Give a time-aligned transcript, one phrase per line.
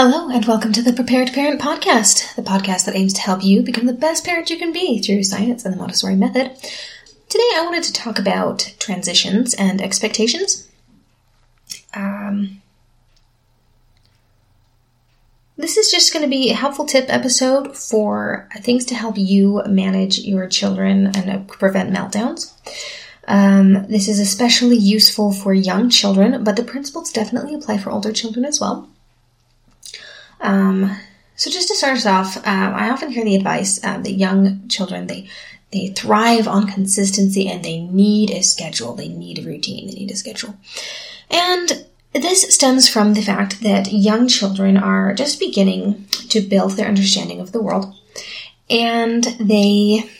[0.00, 3.62] Hello, and welcome to the Prepared Parent Podcast, the podcast that aims to help you
[3.62, 6.52] become the best parent you can be through science and the Montessori method.
[7.28, 10.68] Today, I wanted to talk about transitions and expectations.
[11.94, 12.62] Um,
[15.56, 19.64] this is just going to be a helpful tip episode for things to help you
[19.66, 22.52] manage your children and prevent meltdowns.
[23.26, 28.12] Um, this is especially useful for young children, but the principles definitely apply for older
[28.12, 28.88] children as well.
[30.40, 30.96] Um,
[31.36, 34.66] so just to start us off, um, I often hear the advice um, that young
[34.68, 35.28] children they
[35.70, 38.94] they thrive on consistency and they need a schedule.
[38.94, 39.86] They need a routine.
[39.86, 40.56] They need a schedule,
[41.30, 46.88] and this stems from the fact that young children are just beginning to build their
[46.88, 47.94] understanding of the world,
[48.68, 50.10] and they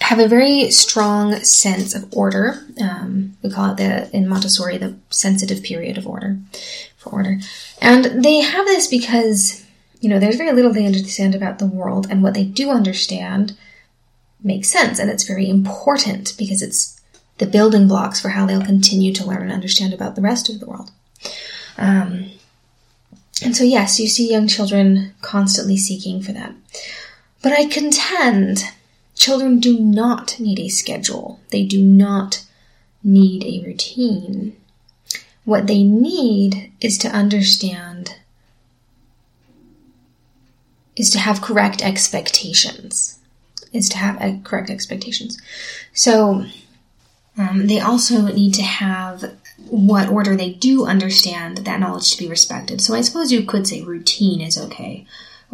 [0.00, 2.66] have a very strong sense of order.
[2.78, 6.38] Um, we call it the in Montessori the sensitive period of order
[7.10, 7.38] order,
[7.80, 9.64] and they have this because
[10.00, 13.56] you know there's very little they understand about the world, and what they do understand
[14.42, 17.00] makes sense, and it's very important because it's
[17.38, 20.60] the building blocks for how they'll continue to learn and understand about the rest of
[20.60, 20.90] the world.
[21.78, 22.30] Um,
[23.44, 26.54] and so, yes, you see young children constantly seeking for that.
[27.42, 28.62] But I contend
[29.14, 31.38] Children do not need a schedule.
[31.50, 32.44] They do not
[33.04, 34.56] need a routine.
[35.44, 38.16] What they need is to understand,
[40.96, 43.18] is to have correct expectations.
[43.72, 45.40] Is to have correct expectations.
[45.94, 46.44] So,
[47.38, 49.32] um, they also need to have
[49.68, 52.82] what order they do understand that knowledge to be respected.
[52.82, 55.06] So I suppose you could say routine is okay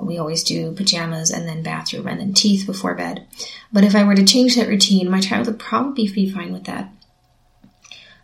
[0.04, 3.26] we always do pajamas and then bathroom and then teeth before bed.
[3.72, 6.64] But if I were to change that routine, my child would probably be fine with
[6.64, 6.90] that.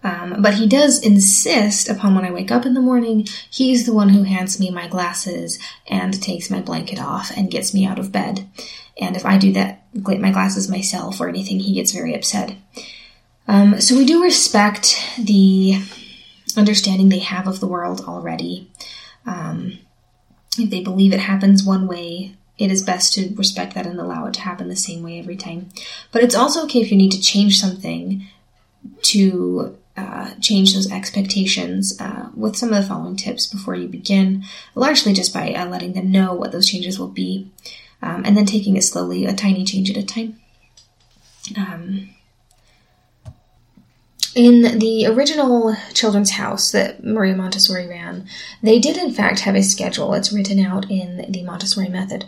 [0.04, 3.94] Um, but he does insist upon when I wake up in the morning, he's the
[3.94, 7.98] one who hands me my glasses and takes my blanket off and gets me out
[7.98, 8.46] of bed.
[9.00, 12.54] And if I do that, my glasses myself or anything, he gets very upset.
[13.48, 15.82] Um, so we do respect the
[16.56, 18.70] understanding they have of the world already.
[19.26, 19.78] Um,
[20.58, 24.26] if they believe it happens one way, it is best to respect that and allow
[24.26, 25.70] it to happen the same way every time.
[26.12, 28.26] But it's also okay if you need to change something
[29.02, 34.44] to uh, change those expectations uh, with some of the following tips before you begin,
[34.74, 37.48] largely just by uh, letting them know what those changes will be,
[38.02, 40.40] um, and then taking it slowly, a tiny change at a time.
[41.56, 42.10] Um,
[44.34, 48.26] in the original children's house that Maria Montessori ran,
[48.62, 50.12] they did in fact have a schedule.
[50.14, 52.24] It's written out in the Montessori method.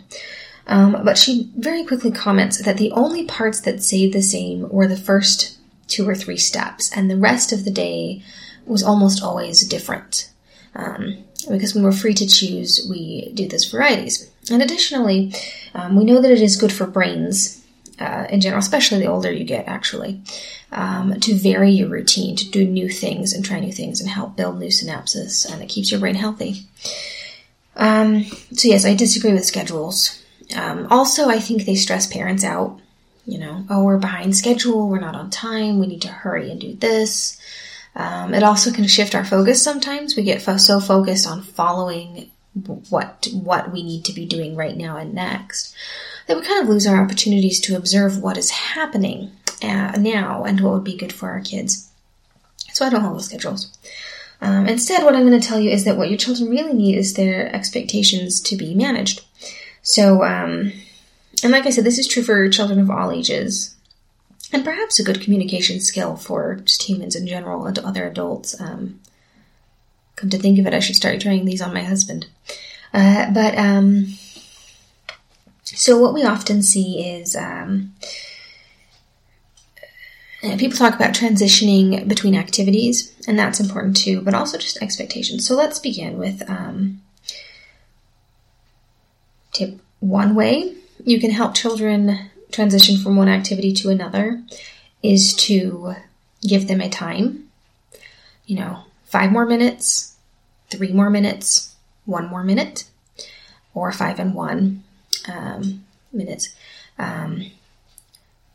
[0.67, 4.87] Um, but she very quickly comments that the only parts that stayed the same were
[4.87, 5.56] the first
[5.87, 8.21] two or three steps, and the rest of the day
[8.65, 10.29] was almost always different.
[10.75, 14.29] Um, because when we're free to choose, we do those varieties.
[14.51, 15.33] And additionally,
[15.73, 17.63] um, we know that it is good for brains
[17.99, 20.21] uh, in general, especially the older you get, actually,
[20.71, 24.35] um, to vary your routine, to do new things and try new things and help
[24.35, 26.63] build new synapses, and it keeps your brain healthy.
[27.75, 30.21] Um, so, yes, I disagree with schedules.
[30.55, 32.79] Um, also, I think they stress parents out.
[33.27, 36.59] You know, oh, we're behind schedule, we're not on time, we need to hurry and
[36.59, 37.39] do this.
[37.95, 40.15] Um, it also can shift our focus sometimes.
[40.15, 42.31] We get fo- so focused on following
[42.89, 45.75] what what we need to be doing right now and next
[46.25, 49.31] that we kind of lose our opportunities to observe what is happening
[49.63, 51.89] uh, now and what would be good for our kids.
[52.73, 53.75] So I don't hold schedules.
[54.41, 56.95] Um, instead, what I'm going to tell you is that what your children really need
[56.95, 59.25] is their expectations to be managed.
[59.81, 60.73] So, um,
[61.43, 63.75] and like I said, this is true for children of all ages,
[64.51, 68.59] and perhaps a good communication skill for just humans in general and other adults.
[68.59, 68.99] Um,
[70.15, 72.27] come to think of it, I should start trying these on my husband.
[72.93, 74.17] Uh, but um,
[75.63, 77.93] so what we often see is um,
[80.41, 85.45] people talk about transitioning between activities, and that's important too, but also just expectations.
[85.47, 87.01] So let's begin with um,
[89.51, 90.73] tip one way
[91.03, 94.41] you can help children transition from one activity to another
[95.03, 95.95] is to
[96.41, 97.49] give them a time.
[98.45, 100.15] You know, five more minutes,
[100.69, 102.85] three more minutes, one more minute,
[103.73, 104.83] or five and one
[105.27, 106.53] um, minutes.
[106.97, 107.51] Um,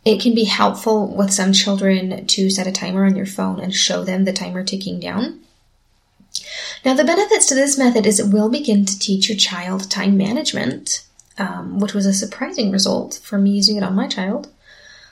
[0.04, 3.72] it can be helpful with some children to set a timer on your phone and
[3.72, 5.40] show them the timer ticking down.
[6.84, 10.16] Now, the benefits to this method is it will begin to teach your child time
[10.16, 11.04] management,
[11.38, 14.52] um, which was a surprising result for me using it on my child.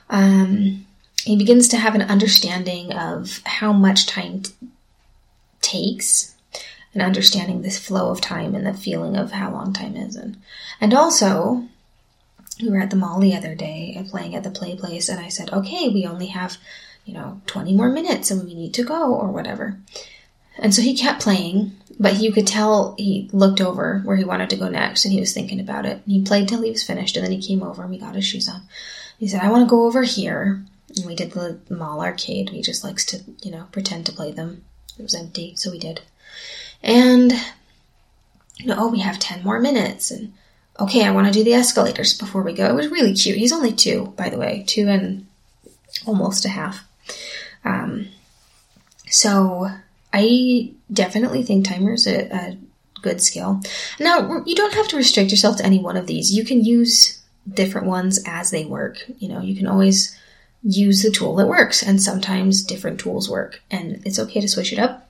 [0.08, 0.86] Um,
[1.24, 4.52] he begins to have an understanding of how much time t-
[5.60, 6.34] takes
[6.92, 10.16] and understanding this flow of time and the feeling of how long time is.
[10.16, 10.36] And,
[10.80, 11.64] and also,
[12.60, 15.20] we were at the mall the other day and playing at the play place, and
[15.20, 16.56] I said, okay, we only have,
[17.04, 19.78] you know, 20 more minutes and we need to go or whatever.
[20.60, 24.50] And so he kept playing, but you could tell he looked over where he wanted
[24.50, 26.02] to go next and he was thinking about it.
[26.04, 28.14] And he played till he was finished and then he came over and we got
[28.14, 28.62] his shoes on.
[29.18, 30.62] He said, I want to go over here.
[30.96, 32.50] And we did the mall arcade.
[32.50, 34.64] He just likes to, you know, pretend to play them.
[34.98, 36.02] It was empty, so we did.
[36.82, 37.32] And,
[38.56, 40.10] you know, oh, we have 10 more minutes.
[40.10, 40.32] And,
[40.78, 42.66] okay, I want to do the escalators before we go.
[42.66, 43.38] It was really cute.
[43.38, 45.26] He's only two, by the way, two and
[46.06, 46.84] almost a half.
[47.64, 48.08] Um,
[49.08, 49.70] so
[50.12, 52.56] I definitely think timer is a, a
[53.02, 53.60] good skill.
[53.98, 56.34] Now, you don't have to restrict yourself to any one of these.
[56.34, 57.22] You can use
[57.52, 58.98] different ones as they work.
[59.18, 60.16] You know, you can always
[60.62, 64.72] use the tool that works, and sometimes different tools work, and it's okay to switch
[64.72, 65.08] it up.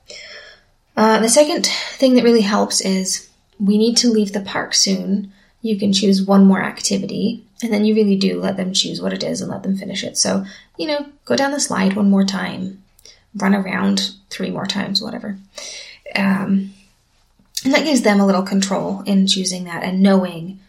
[0.95, 5.31] Uh, the second thing that really helps is we need to leave the park soon.
[5.61, 9.13] You can choose one more activity, and then you really do let them choose what
[9.13, 10.17] it is and let them finish it.
[10.17, 10.45] So,
[10.77, 12.81] you know, go down the slide one more time,
[13.35, 15.37] run around three more times, whatever.
[16.15, 16.73] Um,
[17.63, 20.59] and that gives them a little control in choosing that and knowing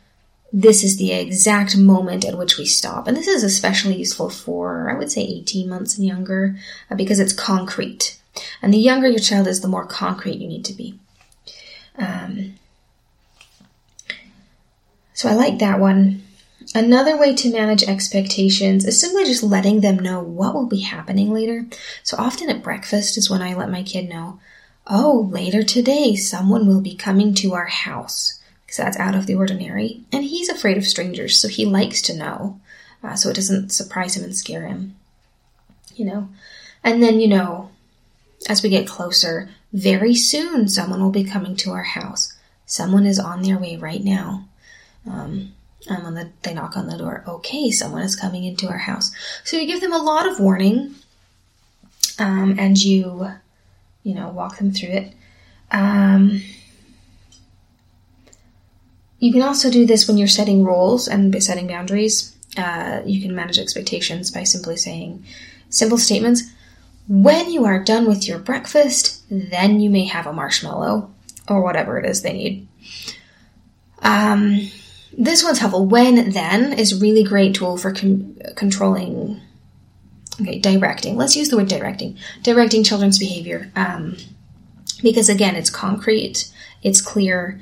[0.52, 3.06] this is the exact moment at which we stop.
[3.06, 6.56] And this is especially useful for, I would say, 18 months and younger,
[6.90, 8.18] uh, because it's concrete.
[8.60, 10.98] And the younger your child is, the more concrete you need to be.
[11.96, 12.54] Um,
[15.14, 16.22] so I like that one.
[16.74, 21.32] Another way to manage expectations is simply just letting them know what will be happening
[21.32, 21.66] later.
[22.02, 24.40] So often at breakfast is when I let my kid know,
[24.86, 29.34] oh, later today someone will be coming to our house because that's out of the
[29.34, 30.00] ordinary.
[30.12, 32.58] And he's afraid of strangers, so he likes to know,
[33.02, 34.96] uh, so it doesn't surprise him and scare him.
[35.94, 36.28] You know?
[36.82, 37.70] And then, you know,
[38.48, 42.32] as we get closer, very soon someone will be coming to our house.
[42.64, 44.48] Someone is on their way right now.
[45.06, 45.52] Um,
[45.88, 49.10] and when the, they knock on the door, okay, someone is coming into our house.
[49.44, 50.94] So you give them a lot of warning,
[52.18, 53.28] um, and you,
[54.02, 55.12] you know, walk them through it.
[55.70, 56.42] Um,
[59.18, 62.36] you can also do this when you're setting rules and setting boundaries.
[62.56, 65.24] Uh, you can manage expectations by simply saying
[65.70, 66.42] simple statements.
[67.08, 71.10] When you are done with your breakfast, then you may have a marshmallow
[71.48, 72.68] or whatever it is they need.
[74.02, 74.70] Um,
[75.16, 75.86] this one's helpful.
[75.86, 79.40] When then is really great tool for com- controlling.
[80.40, 81.16] Okay, directing.
[81.16, 82.16] Let's use the word directing.
[82.42, 83.70] Directing children's behavior.
[83.76, 84.16] Um,
[85.02, 86.50] because again, it's concrete,
[86.82, 87.60] it's clear,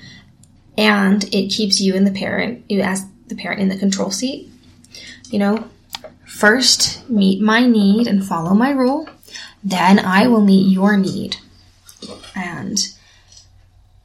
[0.79, 4.49] and it keeps you and the parent, you as the parent in the control seat.
[5.31, 5.69] You know,
[6.27, 9.09] first meet my need and follow my rule,
[9.65, 11.37] then I will meet your need.
[12.35, 12.79] And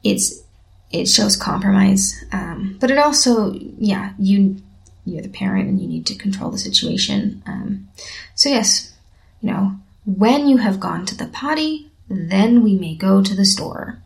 [0.02, 0.42] it's
[0.90, 4.56] it shows compromise, um, but it also, yeah, you
[5.04, 7.42] you're the parent and you need to control the situation.
[7.46, 7.88] Um,
[8.34, 8.92] so yes,
[9.40, 13.44] you know, when you have gone to the potty, then we may go to the
[13.44, 14.02] store.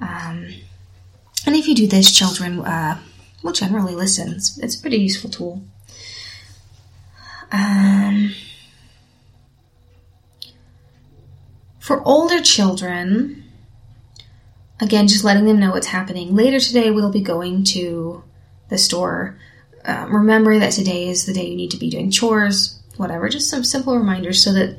[0.00, 0.48] Um,
[1.46, 3.00] and if you do this, children uh,
[3.42, 4.32] will generally listen.
[4.32, 5.62] It's, it's a pretty useful tool.
[7.50, 8.34] Um,
[11.78, 13.43] for older children,
[14.80, 16.34] again, just letting them know what's happening.
[16.34, 18.22] Later today, we'll be going to
[18.68, 19.38] the store.
[19.84, 23.28] Um, remember that today is the day you need to be doing chores, whatever.
[23.28, 24.78] Just some simple reminders so that,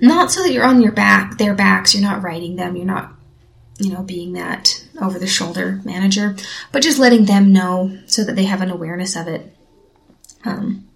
[0.00, 3.12] not so that you're on your back, their backs, you're not writing them, you're not,
[3.78, 6.36] you know, being that over the shoulder manager,
[6.72, 9.54] but just letting them know so that they have an awareness of it.
[10.44, 10.86] Um,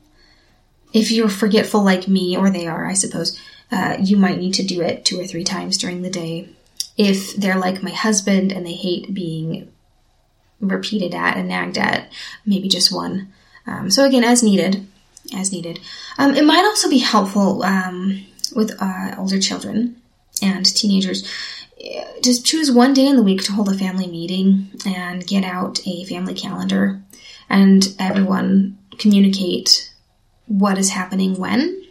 [0.93, 3.39] if you're forgetful like me, or they are, I suppose,
[3.73, 6.49] uh, you might need to do it two or three times during the day
[6.97, 9.71] if they're like my husband and they hate being
[10.61, 12.11] repeated at and nagged at,
[12.47, 13.33] maybe just one.
[13.67, 14.87] Um, so again, as needed,
[15.35, 15.81] as needed.
[16.19, 18.25] Um, it might also be helpful um,
[18.55, 19.97] with uh, older children
[20.43, 21.29] and teenagers.
[22.23, 25.87] Just choose one day in the week to hold a family meeting and get out
[25.87, 27.03] a family calendar
[27.49, 29.93] and everyone communicate
[30.47, 31.83] what is happening when.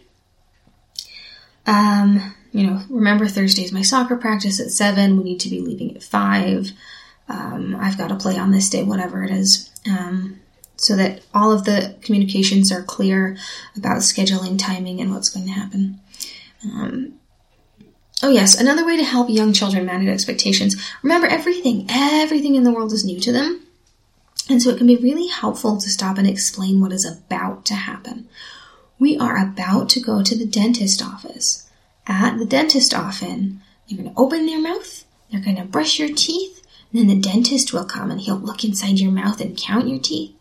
[1.66, 5.16] Um, you know, remember Thursday's my soccer practice at seven.
[5.16, 6.70] We need to be leaving at five.
[7.28, 9.70] Um, I've got to play on this day, whatever it is.
[9.90, 10.40] Um,
[10.76, 13.36] so that all of the communications are clear
[13.76, 16.00] about scheduling, timing, and what's going to happen.
[16.64, 17.14] Um,
[18.22, 20.76] oh, yes, another way to help young children manage expectations.
[21.02, 23.66] Remember, everything, everything in the world is new to them.
[24.48, 27.74] And so it can be really helpful to stop and explain what is about to
[27.74, 28.28] happen.
[29.00, 31.63] We are about to go to the dentist office
[32.06, 36.10] at the dentist often, they're going to open their mouth, they're going to brush your
[36.14, 36.62] teeth.
[36.92, 39.98] And then the dentist will come and he'll look inside your mouth and count your
[39.98, 40.32] teeth.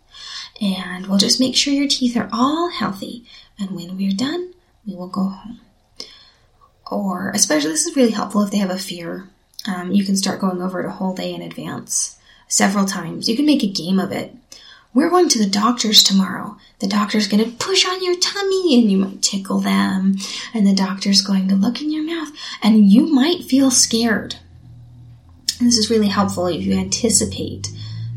[0.61, 3.25] And we'll just make sure your teeth are all healthy.
[3.59, 4.53] And when we're done,
[4.85, 5.61] we will go home.
[6.89, 9.29] Or, especially, this is really helpful if they have a fear.
[9.65, 13.27] Um, you can start going over it a whole day in advance, several times.
[13.27, 14.35] You can make a game of it.
[14.93, 16.57] We're going to the doctor's tomorrow.
[16.79, 20.17] The doctor's going to push on your tummy and you might tickle them.
[20.53, 22.31] And the doctor's going to look in your mouth
[22.61, 24.35] and you might feel scared.
[25.59, 27.69] And this is really helpful if you anticipate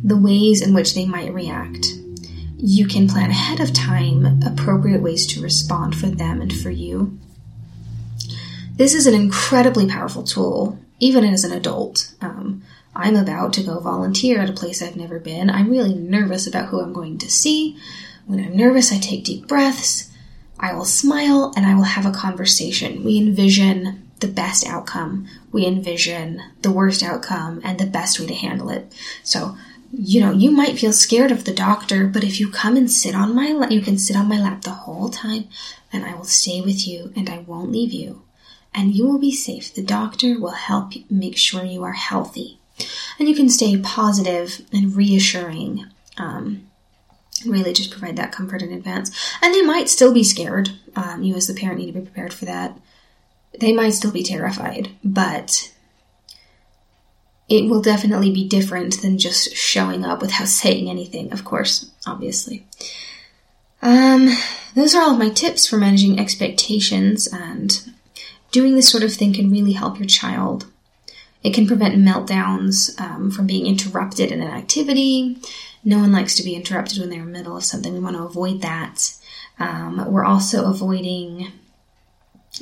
[0.03, 1.87] the ways in which they might react.
[2.59, 7.19] You can plan ahead of time appropriate ways to respond for them and for you.
[8.77, 12.15] This is an incredibly powerful tool, even as an adult.
[12.21, 12.63] Um,
[12.97, 15.51] I'm about to go volunteer at a place I've never been.
[15.51, 17.77] I'm really nervous about who I'm going to see.
[18.25, 20.11] When I'm nervous, I take deep breaths.
[20.59, 23.05] I will smile and I will have a conversation.
[23.05, 25.29] We envision the best outcome.
[25.53, 28.91] We envision the worst outcome and the best way to handle it.
[29.23, 29.59] So,
[29.93, 33.15] you know, you might feel scared of the doctor, but if you come and sit
[33.15, 35.49] on my lap, you can sit on my lap the whole time
[35.93, 38.23] and I will stay with you and I won't leave you.
[38.75, 39.75] And you will be safe.
[39.75, 42.59] The doctor will help make sure you are healthy
[43.19, 45.87] and you can stay positive and reassuring.
[46.19, 46.67] Um,
[47.45, 49.11] really just provide that comfort in advance.
[49.43, 50.71] And they might still be scared.
[50.95, 52.79] Um, you, as the parent, need to be prepared for that.
[53.59, 55.73] They might still be terrified, but
[57.49, 62.67] it will definitely be different than just showing up without saying anything, of course, obviously.
[63.83, 64.31] Um,
[64.75, 67.93] those are all of my tips for managing expectations, and
[68.51, 70.67] doing this sort of thing can really help your child
[71.47, 75.39] it can prevent meltdowns um, from being interrupted in an activity.
[75.85, 77.93] No one likes to be interrupted when they're in the middle of something.
[77.93, 79.15] We want to avoid that.
[79.61, 81.53] Um, we're also avoiding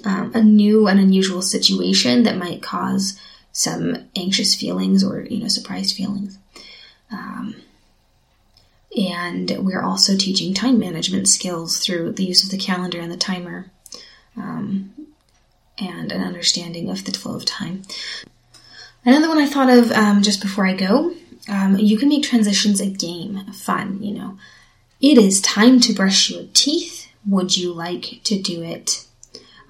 [0.05, 3.19] um, a new and unusual situation that might cause
[3.53, 6.39] some anxious feelings or you know surprised feelings.
[7.11, 7.57] Um,
[8.95, 13.17] and we're also teaching time management skills through the use of the calendar and the
[13.17, 13.71] timer
[14.37, 14.93] um,
[15.79, 17.85] and an understanding of the flow of time.
[19.05, 21.15] Another one I thought of um, just before I go
[21.49, 24.39] um, you can make transitions a game, fun, you know.
[25.01, 27.09] It is time to brush your teeth.
[27.27, 29.07] Would you like to do it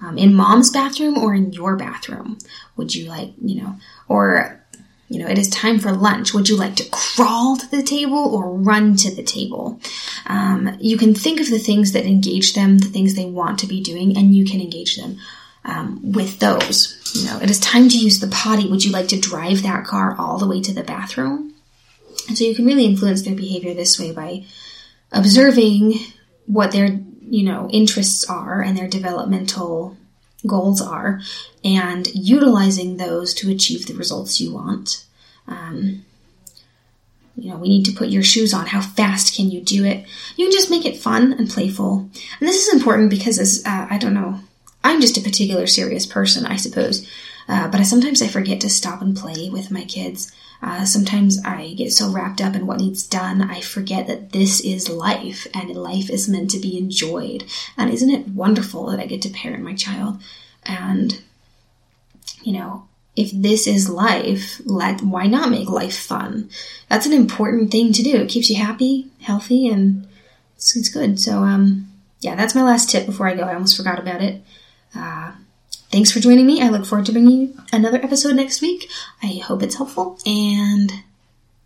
[0.01, 2.37] um, in mom's bathroom or in your bathroom?
[2.77, 3.75] Would you like, you know,
[4.07, 4.61] or,
[5.09, 6.33] you know, it is time for lunch.
[6.33, 9.79] Would you like to crawl to the table or run to the table?
[10.27, 13.67] Um, you can think of the things that engage them, the things they want to
[13.67, 15.17] be doing, and you can engage them
[15.65, 16.99] um, with those.
[17.13, 18.69] You know, it is time to use the potty.
[18.69, 21.53] Would you like to drive that car all the way to the bathroom?
[22.27, 24.45] And so you can really influence their behavior this way by
[25.11, 25.95] observing
[26.45, 29.97] what their, you know, interests are and their developmental
[30.45, 31.21] goals are
[31.63, 35.05] and utilizing those to achieve the results you want.
[35.47, 36.05] Um,
[37.35, 38.67] you know, we need to put your shoes on.
[38.67, 40.05] How fast can you do it?
[40.37, 42.09] You can just make it fun and playful.
[42.39, 44.39] And this is important because, as uh, I don't know,
[44.85, 47.09] I'm just a particular serious person, I suppose.
[47.49, 50.31] Uh, but I, sometimes I forget to stop and play with my kids.
[50.61, 54.61] Uh, sometimes I get so wrapped up in what needs done, I forget that this
[54.61, 57.45] is life and life is meant to be enjoyed.
[57.75, 60.21] And isn't it wonderful that I get to parent my child?
[60.63, 61.19] And,
[62.43, 66.49] you know, if this is life, let why not make life fun?
[66.89, 68.17] That's an important thing to do.
[68.17, 70.07] It keeps you happy, healthy, and
[70.55, 71.19] it's, it's good.
[71.19, 71.87] So, um,
[72.19, 73.43] yeah, that's my last tip before I go.
[73.43, 74.43] I almost forgot about it.
[74.93, 75.31] Uh,
[75.91, 76.61] thanks for joining me.
[76.61, 78.89] I look forward to bringing you another episode next week.
[79.23, 80.91] I hope it's helpful, and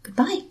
[0.03, 0.48] goodbye.